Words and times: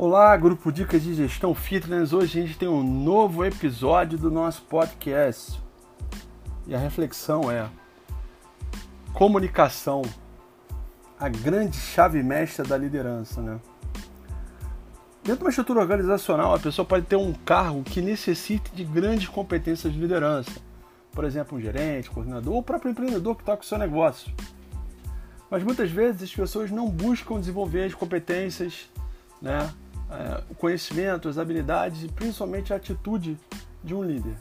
Olá, 0.00 0.36
grupo 0.36 0.70
Dicas 0.70 1.02
de 1.02 1.12
Gestão 1.12 1.52
Fitness. 1.52 2.12
Hoje 2.12 2.38
a 2.38 2.46
gente 2.46 2.56
tem 2.56 2.68
um 2.68 2.84
novo 2.84 3.44
episódio 3.44 4.16
do 4.16 4.30
nosso 4.30 4.62
podcast. 4.62 5.60
E 6.68 6.72
a 6.72 6.78
reflexão 6.78 7.50
é: 7.50 7.68
comunicação, 9.12 10.02
a 11.18 11.28
grande 11.28 11.76
chave 11.76 12.22
mestra 12.22 12.64
da 12.64 12.78
liderança, 12.78 13.42
né? 13.42 13.58
Dentro 15.24 15.38
de 15.38 15.44
uma 15.46 15.50
estrutura 15.50 15.80
organizacional, 15.80 16.54
a 16.54 16.60
pessoa 16.60 16.86
pode 16.86 17.04
ter 17.06 17.16
um 17.16 17.32
cargo 17.32 17.82
que 17.82 18.00
necessite 18.00 18.70
de 18.72 18.84
grandes 18.84 19.26
competências 19.26 19.92
de 19.92 19.98
liderança. 19.98 20.60
Por 21.10 21.24
exemplo, 21.24 21.58
um 21.58 21.60
gerente, 21.60 22.08
coordenador 22.08 22.52
ou 22.52 22.60
o 22.60 22.62
próprio 22.62 22.92
empreendedor 22.92 23.34
que 23.34 23.42
toca 23.42 23.64
o 23.64 23.66
seu 23.66 23.76
negócio. 23.76 24.32
Mas 25.50 25.64
muitas 25.64 25.90
vezes 25.90 26.22
as 26.22 26.32
pessoas 26.32 26.70
não 26.70 26.88
buscam 26.88 27.40
desenvolver 27.40 27.82
as 27.82 27.94
competências, 27.94 28.88
né, 29.42 29.68
é, 30.10 30.42
o 30.50 30.54
conhecimento, 30.54 31.28
as 31.28 31.38
habilidades 31.38 32.02
e 32.02 32.08
principalmente 32.08 32.72
a 32.72 32.76
atitude 32.76 33.38
de 33.82 33.94
um 33.94 34.02
líder. 34.02 34.34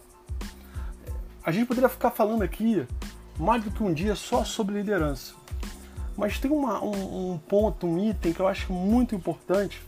A 1.44 1.52
gente 1.52 1.68
poderia 1.68 1.90
ficar 1.90 2.12
falando 2.12 2.42
aqui 2.42 2.86
mais 3.40 3.64
do 3.64 3.72
que 3.72 3.84
um 3.84 3.94
dia 3.94 4.16
só 4.16 4.44
sobre 4.44 4.76
liderança. 4.76 5.34
Mas 6.18 6.40
tem 6.40 6.52
uma, 6.52 6.84
um, 6.84 7.34
um 7.34 7.38
ponto, 7.38 7.86
um 7.86 8.10
item 8.10 8.34
que 8.34 8.40
eu 8.40 8.48
acho 8.48 8.74
muito 8.74 9.14
importante 9.14 9.82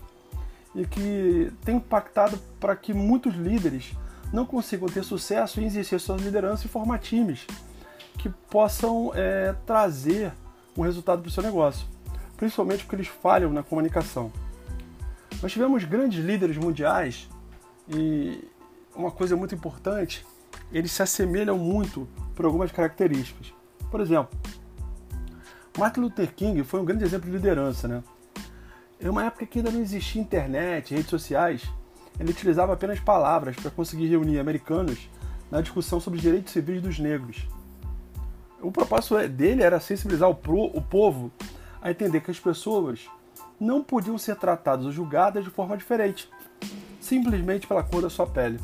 e 0.76 0.86
que 0.86 1.52
tem 1.66 1.78
impactado 1.78 2.38
para 2.60 2.76
que 2.76 2.94
muitos 2.94 3.34
líderes 3.36 3.94
não 4.32 4.46
consigam 4.46 4.88
ter 4.88 5.04
sucesso 5.04 5.60
em 5.60 5.66
exercer 5.66 6.00
sua 6.00 6.18
liderança 6.18 6.66
e 6.66 6.70
formar 6.70 7.00
times 7.00 7.46
que 8.18 8.30
possam 8.30 9.12
é, 9.16 9.56
trazer 9.66 10.32
um 10.78 10.84
resultado 10.84 11.22
para 11.22 11.30
o 11.30 11.32
seu 11.32 11.42
negócio, 11.42 11.88
principalmente 12.38 12.84
porque 12.84 12.96
eles 12.96 13.08
falham 13.08 13.52
na 13.52 13.64
comunicação. 13.64 14.32
Nós 15.42 15.52
tivemos 15.52 15.84
grandes 15.84 16.24
líderes 16.24 16.58
mundiais 16.58 17.30
e 17.88 18.44
uma 18.96 19.12
coisa 19.12 19.36
muito 19.36 19.56
importante, 19.56 20.26
eles 20.72 20.92
se 20.92 21.02
assemelham 21.02 21.58
muito 21.58 22.08
por 22.36 22.46
algumas 22.46 22.72
características. 22.72 23.54
Por 23.90 24.02
exemplo, 24.02 24.38
Martin 25.78 26.02
Luther 26.02 26.34
King 26.34 26.64
foi 26.64 26.82
um 26.82 26.86
grande 26.86 27.04
exemplo 27.04 27.30
de 27.30 27.36
liderança, 27.38 27.88
né? 27.88 28.04
Em 29.00 29.08
uma 29.08 29.24
época 29.24 29.46
que 29.46 29.60
ainda 29.60 29.72
não 29.72 29.82
existia 29.82 30.22
internet, 30.22 30.94
redes 30.94 31.10
sociais, 31.10 31.64
ele 32.20 32.32
utilizava 32.32 32.74
apenas 32.74 33.00
palavras 33.00 33.56
para 33.56 33.72
conseguir 33.72 34.08
reunir 34.08 34.40
americanos 34.40 35.10
na 35.50 35.62
discussão 35.62 36.00
sobre 36.00 36.18
os 36.18 36.22
direitos 36.22 36.52
civis 36.52 36.82
dos 36.82 37.00
negros. 37.00 37.48
O 38.62 38.72
propósito 38.72 39.26
dele 39.30 39.64
era 39.64 39.80
sensibilizar 39.80 40.30
o, 40.30 40.36
pro, 40.36 40.66
o 40.66 40.82
povo 40.82 41.32
a 41.82 41.90
entender 41.90 42.20
que 42.20 42.30
as 42.30 42.40
pessoas 42.40 43.08
não 43.60 43.84
podiam 43.84 44.18
ser 44.18 44.36
tratadas 44.36 44.86
ou 44.86 44.92
julgadas 44.92 45.44
de 45.44 45.50
forma 45.50 45.76
diferente, 45.76 46.30
simplesmente 47.00 47.68
pela 47.68 47.84
cor 47.84 48.02
da 48.02 48.10
sua 48.10 48.26
pele. 48.26 48.60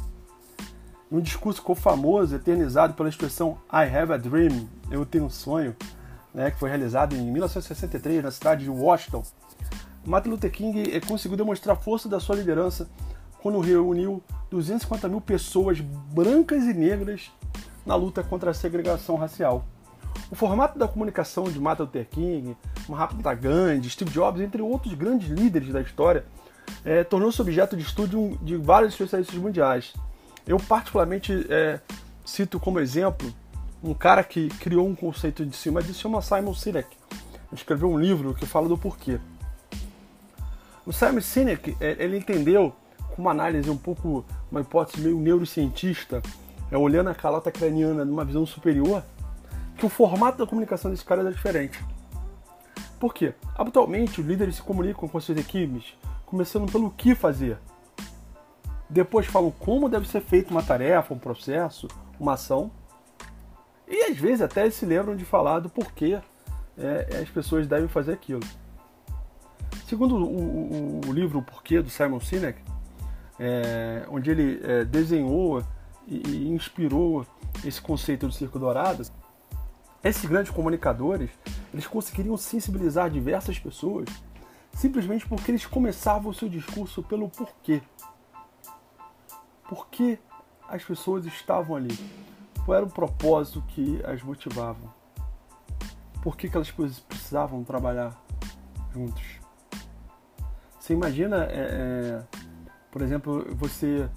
Um 1.11 1.19
discurso 1.19 1.59
ficou 1.59 1.75
famoso, 1.75 2.35
eternizado 2.35 2.93
pela 2.93 3.09
expressão 3.09 3.57
I 3.71 3.83
have 3.83 4.11
a 4.11 4.17
dream, 4.17 4.67
eu 4.89 5.05
tenho 5.05 5.25
um 5.25 5.29
sonho, 5.29 5.75
né, 6.33 6.51
que 6.51 6.59
foi 6.59 6.69
realizado 6.69 7.15
em 7.15 7.31
1963 7.31 8.23
na 8.23 8.31
cidade 8.31 8.63
de 8.63 8.69
Washington. 8.69 9.23
Martin 10.05 10.29
Luther 10.29 10.51
King 10.51 10.95
eh, 10.95 10.99
conseguiu 10.99 11.37
demonstrar 11.37 11.75
a 11.75 11.79
força 11.79 12.07
da 12.07 12.19
sua 12.19 12.35
liderança 12.35 12.89
quando 13.41 13.59
reuniu 13.59 14.23
250 14.49 15.07
mil 15.07 15.21
pessoas 15.21 15.79
brancas 15.79 16.63
e 16.63 16.73
negras 16.73 17.31
na 17.85 17.95
luta 17.95 18.23
contra 18.23 18.51
a 18.51 18.53
segregação 18.53 19.15
racial. 19.15 19.65
O 20.31 20.35
formato 20.35 20.77
da 20.79 20.87
comunicação 20.87 21.43
de 21.45 21.59
Martin 21.59 21.83
Luther 21.83 22.07
King, 22.09 22.57
Mahatma 22.89 23.33
Gandhi, 23.33 23.89
Steve 23.89 24.11
Jobs, 24.11 24.41
entre 24.41 24.61
outros 24.61 24.93
grandes 24.93 25.29
líderes 25.29 25.71
da 25.71 25.81
história, 25.81 26.25
é, 26.83 27.03
tornou-se 27.03 27.39
objeto 27.39 27.77
de 27.77 27.83
estudo 27.83 28.37
de 28.41 28.57
vários 28.57 28.93
especialistas 28.93 29.37
mundiais. 29.37 29.93
Eu 30.47 30.57
particularmente 30.57 31.45
é, 31.49 31.79
cito 32.25 32.59
como 32.59 32.79
exemplo 32.79 33.31
um 33.83 33.93
cara 33.93 34.23
que 34.23 34.49
criou 34.49 34.87
um 34.87 34.95
conceito 34.95 35.45
de 35.45 35.55
cima 35.55 35.81
disso, 35.81 36.01
chama 36.01 36.21
Simon 36.21 36.53
Sinek. 36.53 36.87
Escreveu 37.53 37.89
um 37.89 37.99
livro 37.99 38.33
que 38.33 38.45
fala 38.45 38.67
do 38.67 38.77
porquê. 38.77 39.19
O 40.85 40.91
Simon 40.91 41.21
Sinek, 41.21 41.77
é, 41.79 41.95
ele 42.03 42.17
entendeu 42.17 42.73
com 43.15 43.21
uma 43.21 43.31
análise 43.31 43.69
um 43.69 43.77
pouco, 43.77 44.25
uma 44.51 44.61
hipótese 44.61 45.01
meio 45.01 45.19
neurocientista, 45.19 46.21
é, 46.71 46.77
olhando 46.77 47.09
a 47.09 47.15
calota 47.15 47.51
craniana 47.51 48.03
numa 48.03 48.25
visão 48.25 48.45
superior, 48.45 49.03
que 49.77 49.85
o 49.85 49.89
formato 49.89 50.37
da 50.37 50.47
comunicação 50.47 50.89
desse 50.89 51.03
cara 51.05 51.21
era 51.21 51.31
diferente. 51.31 51.83
Por 52.99 53.13
quê? 53.13 53.33
Habitualmente, 53.55 54.21
os 54.21 54.27
líderes 54.27 54.55
se 54.55 54.61
comunicam 54.61 55.07
com 55.07 55.19
suas 55.19 55.37
equipes, 55.37 55.97
começando 56.25 56.71
pelo 56.71 56.89
que 56.91 57.13
fazer. 57.13 57.57
Depois 58.89 59.25
falam 59.25 59.51
como 59.51 59.89
deve 59.89 60.07
ser 60.07 60.21
feita 60.21 60.51
uma 60.51 60.63
tarefa, 60.63 61.13
um 61.13 61.19
processo, 61.19 61.87
uma 62.19 62.33
ação. 62.33 62.71
E 63.87 64.05
às 64.05 64.17
vezes 64.17 64.41
até 64.41 64.61
eles 64.61 64.75
se 64.75 64.85
lembram 64.85 65.15
de 65.15 65.25
falar 65.25 65.59
do 65.59 65.69
porquê 65.69 66.19
é, 66.77 67.19
as 67.21 67.29
pessoas 67.29 67.67
devem 67.67 67.87
fazer 67.87 68.13
aquilo. 68.13 68.41
Segundo 69.87 70.15
o, 70.15 70.23
o, 70.23 71.01
o 71.07 71.13
livro 71.13 71.39
O 71.39 71.43
Porquê, 71.43 71.81
do 71.81 71.89
Simon 71.89 72.19
Sinek, 72.19 72.59
é, 73.39 74.05
onde 74.09 74.31
ele 74.31 74.59
é, 74.63 74.83
desenhou 74.83 75.63
e, 76.07 76.15
e 76.27 76.49
inspirou 76.49 77.25
esse 77.63 77.81
conceito 77.81 78.27
do 78.27 78.33
Circo 78.33 78.57
Dourado, 78.57 79.03
esses 80.05 80.23
grandes 80.23 80.51
comunicadores, 80.51 81.31
eles 81.73 81.87
conseguiriam 81.87 82.37
sensibilizar 82.37 83.09
diversas 83.09 83.57
pessoas 83.57 84.07
simplesmente 84.71 85.27
porque 85.27 85.49
eles 85.49 85.65
começavam 85.65 86.29
o 86.29 86.33
seu 86.33 86.47
discurso 86.47 87.01
pelo 87.01 87.27
porquê. 87.27 87.81
Por 89.67 89.87
que 89.87 90.19
as 90.69 90.83
pessoas 90.83 91.25
estavam 91.25 91.75
ali? 91.75 91.97
Qual 92.63 92.77
era 92.77 92.85
o 92.85 92.89
propósito 92.89 93.63
que 93.69 93.99
as 94.05 94.21
motivava? 94.21 94.93
Por 96.21 96.37
que, 96.37 96.49
que 96.49 96.55
elas 96.55 96.69
precisavam 96.69 97.63
trabalhar 97.63 98.15
juntos? 98.93 99.39
Você 100.79 100.93
imagina, 100.93 101.45
é, 101.45 102.23
é, 102.29 102.39
por 102.91 103.01
exemplo, 103.01 103.55
você 103.55 104.07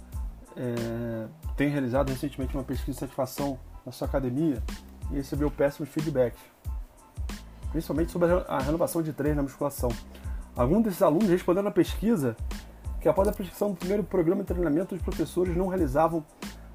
é, 0.55 1.29
tem 1.57 1.71
realizado 1.71 2.11
recentemente 2.11 2.55
uma 2.55 2.65
pesquisa 2.65 2.93
de 2.93 2.99
satisfação 2.99 3.59
na 3.87 3.93
sua 3.93 4.07
academia 4.07 4.63
e 5.11 5.17
recebeu 5.17 5.51
péssimos 5.51 5.91
feedbacks, 5.91 6.41
principalmente 7.71 8.13
sobre 8.13 8.29
a 8.47 8.59
renovação 8.59 9.03
de 9.03 9.13
treino 9.13 9.37
na 9.37 9.43
musculação. 9.43 9.91
Alguns 10.57 10.85
desses 10.85 11.03
alunos 11.03 11.29
responderam 11.29 11.69
à 11.69 11.71
pesquisa 11.71 12.37
que 13.01 13.09
após 13.09 13.29
a 13.29 13.33
prescrição 13.33 13.71
do 13.71 13.77
primeiro 13.77 14.03
programa 14.03 14.43
de 14.43 14.49
treinamento, 14.49 14.95
os 14.95 15.03
professores 15.03 15.57
não 15.57 15.69
realizavam 15.69 16.25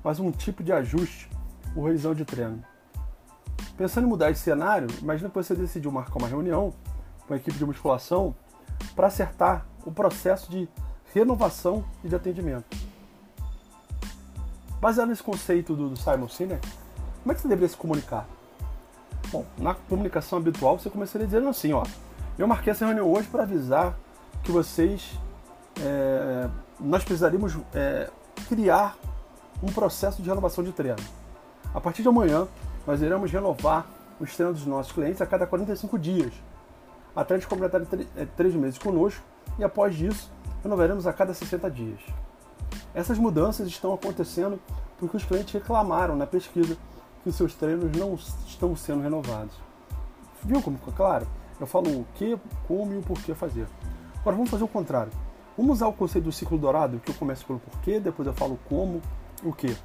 mais 0.03 0.19
um 0.19 0.31
tipo 0.31 0.63
de 0.63 0.71
ajuste 0.71 1.29
ou 1.75 1.85
revisão 1.85 2.13
de 2.13 2.23
treino. 2.23 2.63
Pensando 3.77 4.05
em 4.05 4.09
mudar 4.09 4.31
esse 4.31 4.41
cenário, 4.41 4.87
imagina 5.01 5.29
que 5.29 5.35
você 5.35 5.55
decidiu 5.55 5.91
marcar 5.91 6.17
uma 6.17 6.27
reunião 6.27 6.73
com 7.27 7.33
a 7.33 7.37
equipe 7.37 7.57
de 7.57 7.65
musculação 7.65 8.35
para 8.95 9.07
acertar 9.07 9.65
o 9.85 9.91
processo 9.91 10.51
de 10.51 10.69
renovação 11.13 11.83
e 12.03 12.07
de 12.07 12.15
atendimento. 12.15 12.77
Baseado 14.79 15.09
nesse 15.09 15.23
conceito 15.23 15.75
do, 15.75 15.95
Simon 15.95 16.27
Sinek, 16.27 16.67
como 17.23 17.31
é 17.31 17.35
que 17.35 17.41
você 17.41 17.47
deveria 17.47 17.69
se 17.69 17.77
comunicar? 17.77 18.27
Bom, 19.31 19.45
na 19.57 19.73
comunicação 19.73 20.37
habitual 20.37 20.77
você 20.77 20.89
começaria 20.89 21.25
dizendo 21.25 21.47
assim, 21.47 21.71
ó, 21.71 21.83
eu 22.37 22.45
marquei 22.45 22.71
essa 22.71 22.85
reunião 22.85 23.09
hoje 23.09 23.27
para 23.29 23.43
avisar 23.43 23.97
que 24.43 24.51
vocês, 24.51 25.17
é, 25.79 26.49
nós 26.77 27.03
precisaríamos 27.03 27.57
é, 27.73 28.09
criar 28.49 28.97
um 29.63 29.71
processo 29.71 30.21
de 30.21 30.27
renovação 30.27 30.63
de 30.63 30.73
treino. 30.73 30.99
A 31.73 31.79
partir 31.79 32.01
de 32.01 32.09
amanhã, 32.09 32.45
nós 32.85 33.01
iremos 33.01 33.31
renovar 33.31 33.87
os 34.19 34.35
treinos 34.35 34.59
dos 34.59 34.67
nossos 34.67 34.91
clientes 34.91 35.21
a 35.21 35.25
cada 35.25 35.47
45 35.47 35.97
dias, 35.97 36.33
até 37.15 37.35
eles 37.35 37.45
completarem 37.45 37.87
é, 38.17 38.25
três 38.35 38.53
meses 38.53 38.77
conosco, 38.77 39.23
e 39.57 39.63
após 39.63 39.99
isso, 39.99 40.29
renovaremos 40.61 41.07
a 41.07 41.13
cada 41.13 41.33
60 41.33 41.71
dias. 41.71 41.99
Essas 42.93 43.17
mudanças 43.17 43.65
estão 43.67 43.93
acontecendo 43.93 44.59
porque 44.99 45.15
os 45.15 45.23
clientes 45.23 45.53
reclamaram 45.53 46.15
na 46.17 46.27
pesquisa 46.27 46.77
que 47.23 47.29
os 47.29 47.35
seus 47.35 47.53
treinos 47.55 47.91
não 47.97 48.15
estão 48.15 48.75
sendo 48.75 49.01
renovados. 49.01 49.55
Viu 50.43 50.61
como 50.61 50.77
ficou 50.77 50.93
claro? 50.93 51.25
Eu 51.59 51.65
falo 51.65 51.89
o 51.89 52.05
que, 52.15 52.37
como 52.67 52.93
e 52.93 52.97
o 52.97 53.01
porquê 53.01 53.33
fazer. 53.33 53.65
Agora 54.19 54.35
vamos 54.35 54.51
fazer 54.51 54.63
o 54.63 54.67
contrário. 54.67 55.11
Vamos 55.57 55.77
usar 55.77 55.87
o 55.87 55.93
conceito 55.93 56.25
do 56.25 56.31
ciclo 56.31 56.57
dourado, 56.57 56.99
que 56.99 57.11
eu 57.11 57.15
começo 57.15 57.45
pelo 57.45 57.59
porquê, 57.59 57.99
depois 57.99 58.27
eu 58.27 58.33
falo 58.33 58.59
como 58.67 59.01
o 59.43 59.53
que. 59.53 59.75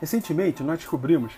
Recentemente 0.00 0.62
nós 0.62 0.78
descobrimos 0.78 1.32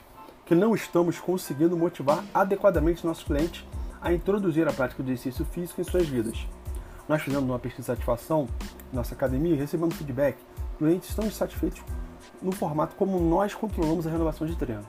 que 0.44 0.54
não 0.54 0.74
estamos 0.74 1.20
conseguindo 1.20 1.76
motivar 1.76 2.24
adequadamente 2.34 3.06
nossos 3.06 3.24
clientes 3.24 3.64
a 4.00 4.12
introduzir 4.12 4.66
a 4.66 4.72
prática 4.72 5.02
de 5.02 5.12
exercício 5.12 5.44
físico 5.44 5.80
em 5.80 5.84
suas 5.84 6.08
vidas. 6.08 6.46
Nós 7.08 7.22
fizemos 7.22 7.48
uma 7.48 7.58
pesquisa 7.58 7.82
de 7.82 7.86
satisfação 7.98 8.48
em 8.92 8.96
nossa 8.96 9.14
academia 9.14 9.54
e 9.54 9.58
recebemos 9.58 9.94
feedback. 9.94 10.36
Clientes 10.78 11.08
estão 11.08 11.26
insatisfeitos 11.26 11.82
no 12.40 12.52
formato 12.52 12.96
como 12.96 13.19
nós 13.19 13.54
controlamos 13.54 14.06
a 14.06 14.10
renovação 14.10 14.46
de 14.46 14.56
treino. 14.56 14.86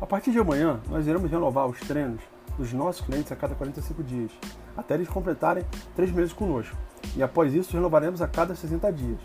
A 0.00 0.06
partir 0.06 0.32
de 0.32 0.38
amanhã, 0.38 0.80
nós 0.88 1.06
iremos 1.06 1.30
renovar 1.30 1.66
os 1.66 1.78
treinos 1.80 2.20
dos 2.56 2.72
nossos 2.72 3.04
clientes 3.04 3.30
a 3.30 3.36
cada 3.36 3.54
45 3.54 4.02
dias, 4.02 4.30
até 4.76 4.94
eles 4.94 5.08
completarem 5.08 5.64
três 5.94 6.10
meses 6.10 6.32
conosco. 6.32 6.76
e 7.16 7.22
após 7.22 7.54
isso 7.54 7.72
renovaremos 7.72 8.20
a 8.20 8.28
cada 8.28 8.54
60 8.54 8.92
dias. 8.92 9.18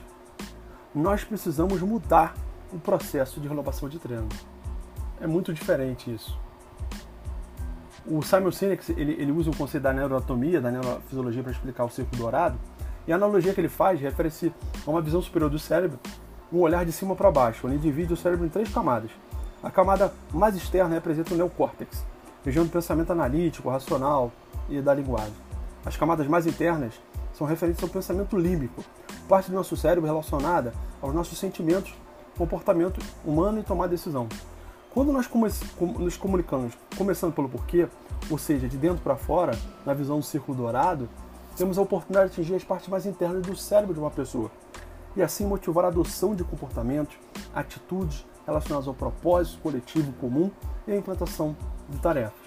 Nós 0.94 1.24
precisamos 1.24 1.82
mudar 1.82 2.34
o 2.72 2.80
processo 2.80 3.40
de 3.40 3.48
renovação 3.48 3.90
de 3.90 4.00
treino. 4.00 4.30
É 5.20 5.28
muito 5.28 5.54
diferente 5.54 6.14
isso. 6.14 6.38
O 8.06 8.22
Simon 8.22 8.52
Sinek 8.52 8.92
ele, 8.92 9.14
ele 9.14 9.32
usa 9.32 9.50
o 9.50 9.56
conceito 9.56 9.84
da 9.84 9.94
neuroanatomia, 9.94 10.62
da 10.62 10.70
neurofisiologia 10.72 11.42
para 11.42 11.52
explicar 11.52 11.86
o 11.86 11.90
círculo 11.90 12.22
dourado, 12.22 12.58
e 13.08 13.12
a 13.12 13.16
analogia 13.16 13.54
que 13.54 13.62
ele 13.62 13.70
faz 13.70 14.00
refere-se 14.00 14.54
a 14.86 14.90
uma 14.90 15.02
visão 15.02 15.22
superior 15.22 15.50
do 15.50 15.60
cérebro, 15.60 16.00
um 16.56 16.62
olhar 16.62 16.86
de 16.86 16.92
cima 16.92 17.16
para 17.16 17.30
baixo, 17.30 17.68
onde 17.68 17.78
divide 17.78 18.14
o 18.14 18.18
cérebro 18.18 18.46
em 18.46 18.50
três 18.50 18.70
camadas. 18.70 19.12
A 19.62 19.70
camada 19.70 20.14
mais 20.34 20.56
externa 20.56 20.96
representa 20.96 21.34
o 21.34 21.38
neocórtex, 21.38 22.04
região 22.44 22.66
do 22.66 22.72
pensamento 22.72 23.12
analítico, 23.12 23.70
racional 23.70 24.32
e 24.70 24.82
da 24.82 24.94
linguagem. 24.94 25.34
As 25.86 25.98
camadas 25.98 26.28
mais 26.28 26.48
internas 26.48 26.94
são 27.34 27.46
referentes 27.46 27.84
ao 27.84 27.90
pensamento 27.90 28.38
límbico, 28.38 28.84
parte 29.28 29.50
do 29.50 29.56
nosso 29.56 29.76
cérebro 29.76 30.10
relacionada 30.10 30.74
aos 31.02 31.14
nossos 31.14 31.38
sentimentos, 31.38 31.94
comportamento 32.38 33.02
humano 33.26 33.60
e 33.60 33.64
tomar 33.64 33.88
decisão. 33.88 34.28
Quando 34.94 35.12
nós 35.12 35.30
nos 36.00 36.16
comunicamos, 36.16 36.74
começando 36.98 37.34
pelo 37.34 37.50
porquê, 37.50 37.88
ou 38.30 38.38
seja, 38.38 38.68
de 38.68 38.78
dentro 38.78 39.02
para 39.04 39.18
fora, 39.18 39.58
na 39.86 39.94
visão 39.94 40.20
do 40.20 40.26
círculo 40.26 40.58
dourado, 40.58 41.10
temos 41.58 41.78
a 41.78 41.82
oportunidade 41.82 42.30
de 42.30 42.34
atingir 42.34 42.56
as 42.56 42.64
partes 42.64 42.88
mais 42.88 43.06
internas 43.06 43.42
do 43.42 43.56
cérebro 43.56 43.94
de 43.94 44.00
uma 44.00 44.12
pessoa 44.12 44.50
e 45.16 45.22
assim 45.22 45.46
motivar 45.46 45.86
a 45.86 45.88
adoção 45.88 46.36
de 46.36 46.44
comportamentos, 46.44 47.16
atitudes 47.54 48.26
relacionadas 48.46 48.88
ao 48.88 48.94
propósito 48.94 49.60
coletivo 49.60 50.12
comum 50.14 50.52
e 50.88 50.92
a 50.92 50.98
implantação 50.98 51.56
de 51.90 51.98
tarefas. 52.00 52.46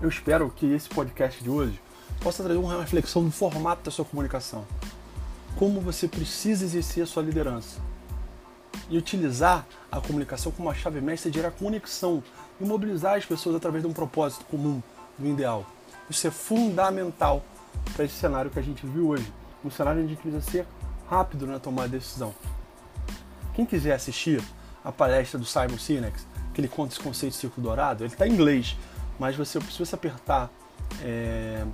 Eu 0.00 0.08
espero 0.08 0.50
que 0.50 0.66
esse 0.66 0.88
podcast 0.88 1.42
de 1.42 1.50
hoje 1.50 1.80
possa 2.20 2.42
trazer 2.42 2.58
uma 2.58 2.80
reflexão 2.80 3.22
no 3.22 3.30
formato 3.30 3.82
da 3.82 3.90
sua 3.90 4.04
comunicação. 4.04 4.64
Como 5.56 5.80
você 5.80 6.06
precisa 6.06 6.64
exercer 6.64 7.02
a 7.02 7.06
sua 7.06 7.22
liderança 7.22 7.80
e 8.88 8.96
utilizar 8.96 9.66
a 9.90 10.00
comunicação 10.00 10.52
como 10.52 10.68
uma 10.68 10.74
chave 10.74 11.00
mestra 11.00 11.30
de 11.30 11.38
gerar 11.38 11.50
conexão 11.50 12.22
e 12.60 12.64
mobilizar 12.64 13.16
as 13.16 13.24
pessoas 13.24 13.56
através 13.56 13.82
de 13.82 13.90
um 13.90 13.92
propósito 13.92 14.44
comum, 14.46 14.82
do 15.18 15.26
ideal. 15.26 15.66
Isso 16.08 16.26
é 16.26 16.30
fundamental 16.30 17.42
para 17.94 18.04
esse 18.04 18.14
cenário 18.14 18.50
que 18.50 18.58
a 18.58 18.62
gente 18.62 18.86
viu 18.86 19.08
hoje. 19.08 19.32
Um 19.64 19.70
cenário 19.70 20.02
onde 20.02 20.14
precisa 20.16 20.40
ser 20.40 20.66
rápido 21.08 21.46
na 21.46 21.58
tomada 21.58 21.88
de 21.88 21.98
decisão. 21.98 22.34
Quem 23.54 23.66
quiser 23.66 23.94
assistir 23.94 24.42
a 24.84 24.92
palestra 24.92 25.38
do 25.38 25.44
Simon 25.44 25.78
Sinek, 25.78 26.18
que 26.54 26.60
ele 26.60 26.68
conta 26.68 26.94
esse 26.94 27.02
conceito 27.02 27.32
de 27.32 27.38
círculo 27.38 27.66
dourado, 27.66 28.04
ele 28.04 28.12
está 28.12 28.26
em 28.26 28.32
inglês, 28.32 28.76
mas 29.18 29.36
você, 29.36 29.60
se 29.60 29.78
você 29.78 29.94
apertar 29.94 30.50
é, 31.02 31.64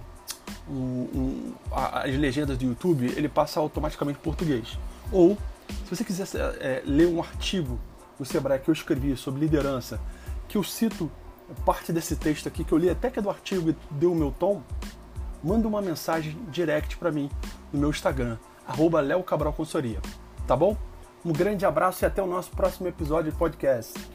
um, 0.69 0.75
um, 0.75 1.55
as 1.71 2.15
legendas 2.17 2.57
do 2.57 2.65
YouTube, 2.65 3.07
ele 3.17 3.29
passa 3.29 3.61
automaticamente 3.61 4.19
em 4.19 4.23
português. 4.23 4.79
Ou, 5.13 5.37
se 5.69 5.95
você 5.95 6.05
quiser 6.05 6.27
é, 6.61 6.83
ler 6.85 7.07
um 7.07 7.21
artigo 7.21 7.79
no 8.19 8.25
Sebrae 8.25 8.59
que 8.59 8.71
eu 8.71 8.73
escrevi 8.73 9.17
sobre 9.17 9.41
liderança, 9.41 10.01
que 10.49 10.57
eu 10.57 10.63
cito 10.63 11.11
parte 11.65 11.93
desse 11.93 12.17
texto 12.17 12.47
aqui 12.47 12.65
que 12.65 12.73
eu 12.73 12.79
li 12.79 12.89
até 12.89 13.11
que 13.11 13.19
é 13.19 13.23
do 13.23 13.29
artigo 13.29 13.71
e 13.71 13.77
deu 13.91 14.13
o 14.13 14.15
meu 14.15 14.31
tom, 14.31 14.63
manda 15.44 15.69
uma 15.69 15.82
mensagem 15.82 16.37
direct 16.49 16.96
para 16.96 17.12
mim 17.12 17.31
no 17.73 17.81
meu 17.81 17.91
Instagram, 17.91 18.38
arroba. 18.67 19.05
Tá 20.46 20.56
bom? 20.56 20.76
Um 21.25 21.32
grande 21.32 21.67
abraço 21.67 22.05
e 22.05 22.06
até 22.06 22.23
o 22.23 22.26
nosso 22.26 22.50
próximo 22.50 22.88
episódio 22.88 23.31
de 23.31 23.37
podcast. 23.37 24.14